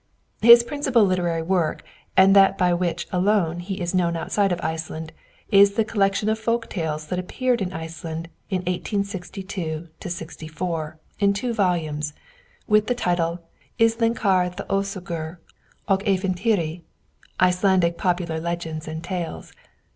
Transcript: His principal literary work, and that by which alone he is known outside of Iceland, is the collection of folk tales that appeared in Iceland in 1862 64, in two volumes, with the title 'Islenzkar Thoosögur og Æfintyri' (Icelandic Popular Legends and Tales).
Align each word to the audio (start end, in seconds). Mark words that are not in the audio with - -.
His 0.41 0.63
principal 0.63 1.03
literary 1.05 1.43
work, 1.43 1.83
and 2.17 2.35
that 2.35 2.57
by 2.57 2.73
which 2.73 3.05
alone 3.11 3.59
he 3.59 3.79
is 3.79 3.93
known 3.93 4.17
outside 4.17 4.51
of 4.51 4.59
Iceland, 4.63 5.11
is 5.51 5.73
the 5.73 5.85
collection 5.85 6.27
of 6.27 6.39
folk 6.39 6.67
tales 6.71 7.05
that 7.05 7.19
appeared 7.19 7.61
in 7.61 7.71
Iceland 7.71 8.27
in 8.49 8.61
1862 8.61 9.89
64, 9.99 10.97
in 11.19 11.33
two 11.33 11.53
volumes, 11.53 12.13
with 12.65 12.87
the 12.87 12.95
title 12.95 13.41
'Islenzkar 13.79 14.49
Thoosögur 14.55 15.37
og 15.87 16.03
Æfintyri' 16.05 16.81
(Icelandic 17.39 17.99
Popular 17.99 18.39
Legends 18.39 18.87
and 18.87 19.03
Tales). 19.03 19.53